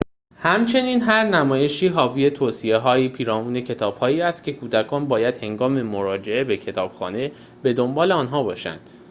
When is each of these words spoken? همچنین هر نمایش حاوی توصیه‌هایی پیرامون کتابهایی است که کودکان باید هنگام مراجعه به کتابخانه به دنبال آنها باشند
همچنین 0.35 1.01
هر 1.01 1.23
نمایش 1.27 1.83
حاوی 1.83 2.29
توصیه‌هایی 2.29 3.09
پیرامون 3.09 3.61
کتابهایی 3.61 4.21
است 4.21 4.43
که 4.43 4.53
کودکان 4.53 5.07
باید 5.07 5.43
هنگام 5.43 5.81
مراجعه 5.81 6.43
به 6.43 6.57
کتابخانه 6.57 7.31
به 7.63 7.73
دنبال 7.73 8.11
آنها 8.11 8.43
باشند 8.43 8.89